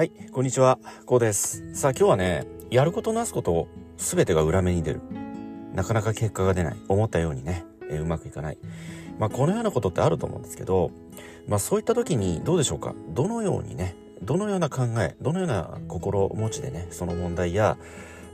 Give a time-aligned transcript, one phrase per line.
[0.00, 1.74] はい、こんにちは、こうです。
[1.74, 3.68] さあ今日はね、やることなすこと
[3.98, 5.02] すべてが裏目に出る。
[5.74, 6.76] なかなか結果が出ない。
[6.88, 8.56] 思ったようにね、えうまくいかない。
[9.18, 10.90] まあこのようなことってあると思うんですけど、
[11.48, 12.94] まあそういった時にどうでしょうか？
[13.10, 17.76] どのようにね、どのような考え、どのような心持ちでね、その問題や、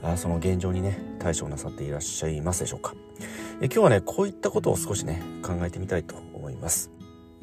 [0.01, 2.93] あその現状にね、対処なさっていらっしゃいますでしょうか？
[3.61, 6.91] え今日はね、こういったことを少しね、考えてみたいと思います。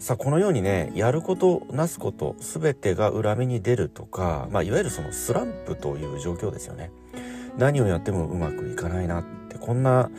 [0.04, 6.90] さあ、このようにね、やること、なすこと、すべてが裏目に出るとか、まあ、いわゆるそのスランプという状況ですよね。
[7.56, 10.10] 何をやってもうまくいかないなって、こんな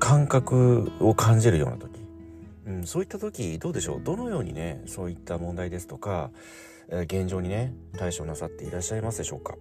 [0.00, 2.00] 感覚を感じるような時。
[2.66, 4.00] うん、そういった時、どうでしょう？
[4.02, 6.32] どのようにね、そういった問題ですとか、
[6.88, 9.54] え現状にね、対処なさっていらっしゃいますでしょうか？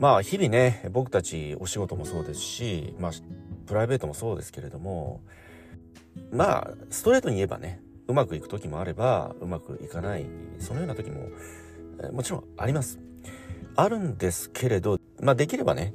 [0.00, 3.12] まあ、日々ね、僕たちお仕事もそうですし、まあ、
[3.66, 5.20] プライベートもそうですけれども、
[6.32, 10.26] まあ、ストレートに言えばね、うまくいく時もあれば、うまくいかない、
[10.58, 11.28] そのような時も、
[12.02, 12.98] えもちろんあります。
[13.74, 15.92] あるんですけれど、まあできればね、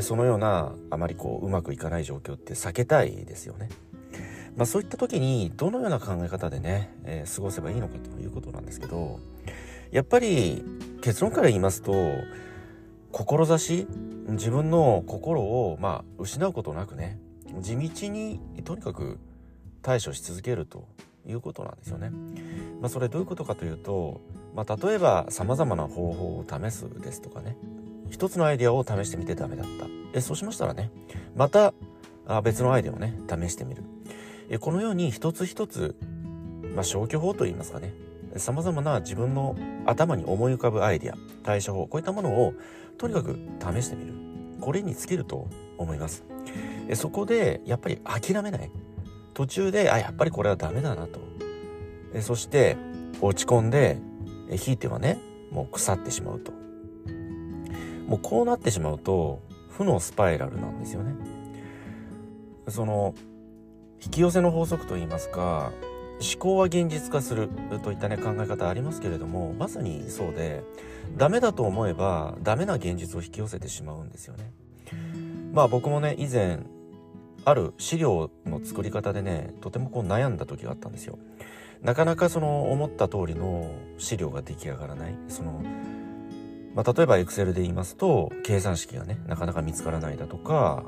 [0.00, 3.68] そのような、あまりこう、うまくいかない状況って避けたいですよね。
[4.56, 9.20] まあそういった時に、どのような考え方でね、えー過ごせばいいのかということなんですけど、
[9.90, 10.64] やっぱり
[11.02, 11.92] 結論から言いますと、
[13.12, 13.86] 志
[14.28, 17.18] 自分の心を、まあ、失うことなくね
[17.60, 19.18] 地道にとにかく
[19.82, 20.88] 対処し続けると
[21.26, 22.10] いうことなんですよね。
[22.80, 24.20] まあ、それどういうことかというと、
[24.54, 27.56] まあ、例えば様々な方法を試すですとかね。
[28.10, 29.86] 一つのアイデアを試してみてダメだった。
[30.12, 30.90] えそうしましたらね
[31.36, 31.72] また
[32.42, 33.84] 別のアイデアをね試してみる。
[34.48, 35.96] えこのように一つ一つ、
[36.74, 37.94] まあ、消去法といいますかね。
[38.36, 39.56] 様々な自分の
[39.86, 42.54] 頭に思い浮かぶアイデア対処法こういったものを
[42.96, 44.14] とにかく試してみる。
[44.60, 46.24] これに尽きると思います。
[46.88, 48.70] えそこでやっぱり諦めない。
[49.34, 51.20] 途中であやっぱりこれはダメだなと。
[52.12, 52.76] えそして
[53.20, 53.98] 落ち込んで
[54.48, 55.18] えひいてはね
[55.50, 56.52] もう腐ってしまうと。
[58.06, 61.14] もうこうなってしまうと負のスパイラルなんですよね。
[62.68, 63.14] その
[64.02, 65.72] 引き寄せの法則といいますか
[66.20, 67.48] 思考は現実化する
[67.82, 70.62] といったね考え方ありますけれどもまさにそうで
[71.16, 74.52] ダメだと思えばダメな現実を引き寄せてしまうんですよね。
[75.52, 76.60] まあ僕もね以前
[77.44, 81.18] ある資料の作り方でねとてもこう悩んだ時があったんですよ。
[81.82, 85.14] なかなかその思った通りの資料が出来上がらない。
[85.28, 85.62] その
[86.74, 90.84] まあ、例えば Excel で言いますと計算式がねなかなか見つからないだとか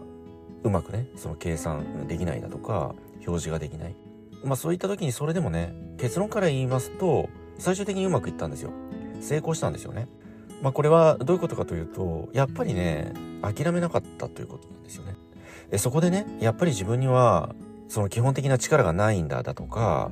[0.62, 2.95] うまくねその計算できないだとか
[3.27, 3.97] 表示ができない。
[4.45, 8.71] まあそういった時にそれでもね結論から言いますと最終的にうまくいったんですよ。
[9.21, 10.09] 成功したんですよね。
[10.62, 13.12] まあこれはどういうことかというとやっぱりね
[13.43, 15.17] 諦めなかったということなんですよね。
[15.71, 17.55] えそこでねやっぱり自分には
[17.89, 20.11] その基本的な力がないんだだとか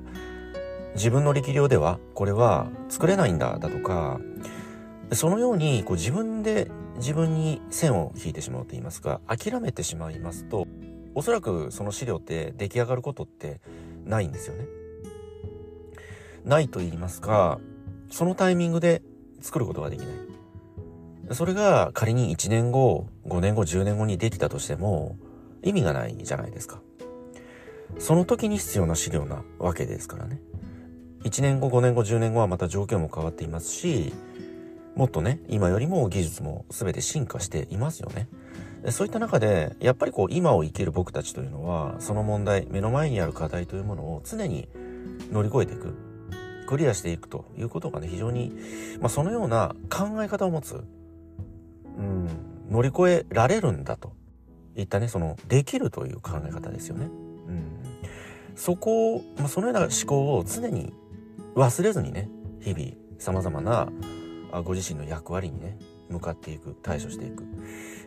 [0.95, 4.21] 自分の力量ではこれは作れないんだだとか
[5.13, 10.67] そのようにこう自分で自分に線を引いてしまうと言いますか諦めてしまいますと
[11.15, 13.61] おそらくその資料って出来上がることって
[14.05, 14.67] ないんですよね。
[16.45, 17.61] ないと言いますか
[18.11, 19.03] そのタイミングで
[19.41, 21.35] 作ることができない。
[21.35, 25.17] それが仮に1年後5年後10年後にできたとしても
[25.63, 26.81] 意味がないじゃないですか。
[27.99, 30.41] その時に必要な資料なわけですからね。
[31.25, 34.13] 1年後5年後10年後はまた状況も変わっていますし
[34.97, 38.29] もっとね今よりも技術も全て進化していますよね
[38.89, 44.69] そういった中でやっぱりこう今を生きる僕たちというのはその問題目の前にある課題というものを常に
[45.31, 45.95] 乗り越えていく
[46.67, 48.53] クリアしていくということがね非常に、
[49.01, 50.83] まあ、そのような考え方を持つ、
[51.99, 52.29] うん、
[52.71, 54.13] 乗り越えられるんだと
[54.81, 57.07] いったねそのできるという考え方ですよね。
[57.07, 57.77] うん、
[58.55, 60.93] そこを、まあ、そのような思考を常に
[61.55, 62.29] 忘れずにね
[62.61, 63.89] 日々さまざまな
[64.53, 67.45] あご自身の役割にね向かっていく対処していく。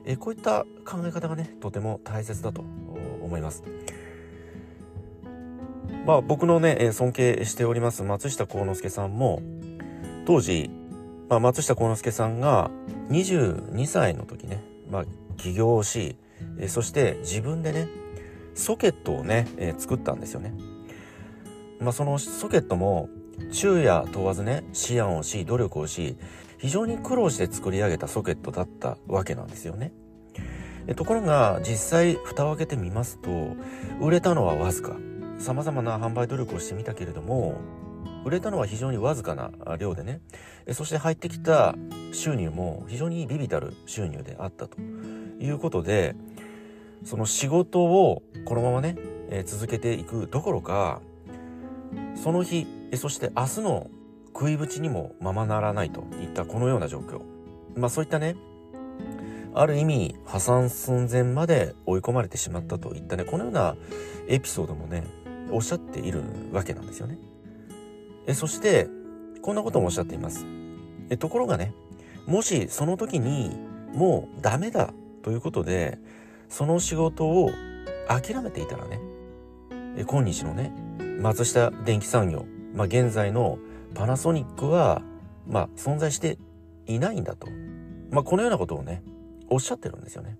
[0.05, 2.63] えこういった考え方がねとても大切だと
[3.21, 3.63] 思います。
[6.05, 9.41] まあ僕のねえ尊敬しております松下幸之助さんも
[10.25, 10.69] 当時、
[11.29, 12.71] まあ、松下幸之助さんが
[13.09, 15.05] 22歳の時ね、まあ、
[15.37, 16.17] 起業し
[16.59, 17.87] えそして自分でね
[18.55, 20.53] ソケットをね、え作ったんですよね
[21.79, 23.09] まあそのソケットも
[23.51, 26.17] 昼夜問わずね思案をし努力をし
[26.59, 29.91] 非常に苦労して作り上げたソケットだったわけなんですよね。
[30.95, 33.55] ところが実際蓋を開けてみますと
[34.01, 34.97] 売れたのはわずか
[35.39, 37.55] さまざまな販売努力をしてみたけれども
[38.25, 40.19] 売れたのは非常にわずかな量でね
[40.73, 41.75] そして入ってきた
[42.11, 44.77] 収入も非常にビビたる収入であったと
[45.39, 46.15] いうことで
[47.03, 48.95] その仕事をこのままね、
[49.29, 51.01] えー続けていくどころか
[52.15, 53.89] その日そして明日の
[54.33, 57.21] 食いぶちにもままならないといったこのような状況。
[57.75, 58.35] まあそういったね、
[59.53, 63.75] ある意味破産寸前まで追い込まれてしまったといったね、このような
[64.27, 65.03] エピソードもね、
[65.51, 67.17] おっしゃっているわけなんですよね。
[68.25, 68.87] えそして、
[69.41, 70.45] こんなこともおっしゃっています。
[71.09, 71.73] えところがね、
[72.25, 73.55] もしその時に
[73.93, 75.99] もうダメだということで、
[76.53, 77.49] その仕事を
[78.07, 78.99] 諦めていたらね、
[80.07, 80.71] 今日のね、
[81.19, 82.45] 松下電器産業、
[82.75, 83.57] まあ、現在の
[83.95, 85.01] パナソニックは、
[85.47, 86.37] まあ、存在して
[86.85, 87.47] いないんだと。
[88.11, 89.01] まあ、このようなことをね、
[89.49, 90.37] おっしゃってるんですよね。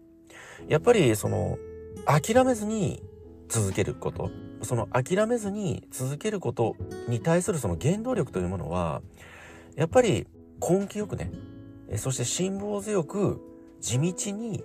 [0.68, 1.58] やっぱり、その、
[2.06, 3.02] 諦めずに
[3.50, 4.30] 続けること、
[4.62, 6.76] その諦めずに続けること
[7.08, 9.02] に対するその原動力というものは、
[9.76, 10.28] やっぱり
[10.62, 11.32] 根気よくね、
[11.96, 13.42] そして辛抱強く
[13.82, 14.64] 地道に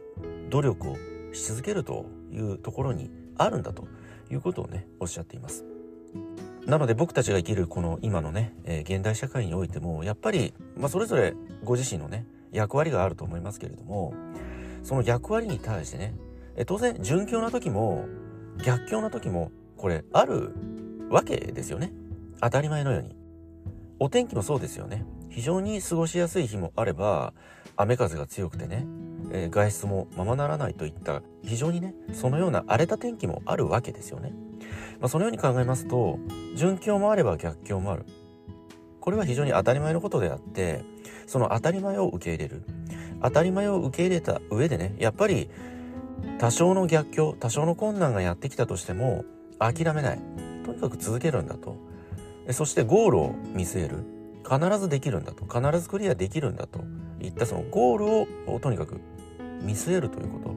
[0.50, 0.96] 努力を
[1.32, 3.86] し続けるというところにあるんだと
[4.30, 5.64] いうことをね、おっしゃっています。
[6.66, 11.34] なので僕たちが生きるこの今のね、え、現代社会においても、やっぱり、まあ、それぞれ
[11.64, 14.12] ご自身のね、役割があると思いますけれども、
[14.82, 16.14] その役割に対してね、
[16.56, 18.06] え当然、順境な時も、
[18.64, 20.52] 逆境な時も、これ、ある
[21.08, 21.92] わけですよね。
[22.40, 23.16] 当たり前のように。
[24.00, 25.04] お天気もそうですよね。
[25.30, 27.32] 非常に過ごしやすい日もあれば、
[27.76, 28.86] 雨風が強くてね、
[29.32, 34.32] えー、外出もままならないといった非常にねそのような荒れた天気もあるわけですよね。
[35.00, 36.18] まあ、そのように考えますと
[36.56, 38.04] 順境もあれば逆境もある。
[39.00, 40.84] これは非常に当たり前のことであって
[41.26, 42.62] その当たり前を受け入れる。
[43.22, 45.50] 当たり前を受け入れた上でねやっぱり
[46.38, 49.24] 多少の逆境多少の困難がやってきたとしても
[49.58, 50.20] 諦めない。
[50.64, 51.76] とにかく続けるんだと。
[52.52, 54.04] そしてゴールを見据える。
[54.48, 55.44] 必ずできるんだと。
[55.44, 56.80] 必ずクリアできるんだと
[57.20, 59.00] いったそのゴールをとにかく
[59.62, 60.54] 見据えるということ。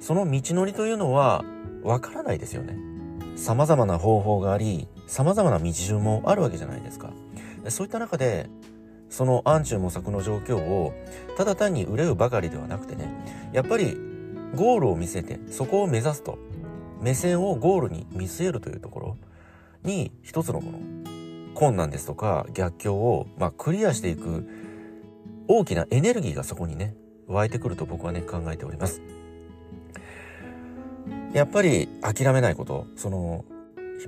[0.00, 1.44] その道のりというのは
[1.82, 2.76] わからないですよね。
[3.36, 7.12] 様々な方法があり様々な道順もあるわけじゃないですか。
[7.68, 8.48] そういった中で
[9.08, 10.92] その暗中模索の状況を
[11.36, 13.10] ただ単に憂うばかりではなくてね
[13.52, 13.96] やっぱり
[14.54, 16.38] ゴールを見せてそこを目指すと
[17.00, 19.16] 目線をゴールに見据えるというところ
[19.82, 20.78] に一つのこの
[21.54, 24.48] 困難ですとか逆境を、まあ、クリアしていく
[25.48, 26.94] 大きなエネルギーがそこにね
[27.28, 29.00] 湧いてくると僕はね考えております。
[31.32, 33.44] やっぱり諦めないことその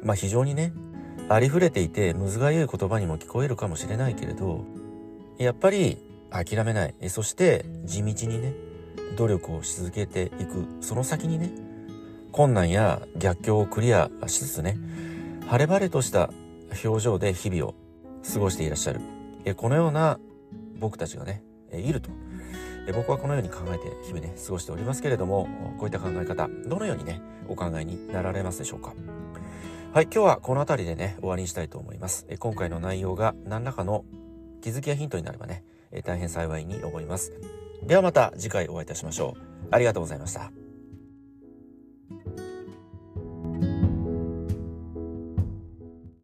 [0.02, 0.72] まあ非常にね
[1.28, 4.64] ありふれていてむずがゆい言葉にも聞こえるかもしれないけれど
[5.38, 5.98] やっぱり
[6.30, 6.94] 諦めない。
[7.08, 8.54] そして地道にね
[9.16, 10.66] 努力をし続けていく。
[10.80, 11.50] その先にね
[12.32, 14.78] 困難や逆境をクリアしつつね
[15.46, 16.30] 晴れ晴れとした
[16.84, 17.74] 表情で日々を
[18.32, 19.00] 過ごしていらっしゃる。
[19.56, 20.18] このような
[20.78, 22.10] 僕たちがねいると。
[22.86, 25.48] え僕はこのように考えて日々ね過ごしておりますけれども
[25.78, 28.94] こういった考え方どのようにねお考えになられますでしょうか？
[29.92, 32.26] はい今日はこの辺りでね終わりにしたいと思います。
[32.28, 34.04] え今回の内容が何らかの
[34.62, 37.32] 気づきやヒントになればねえ大変幸いに思います。
[37.82, 39.68] ではまた次回お会いいたしましょう。
[39.70, 40.59] ありがとうございました。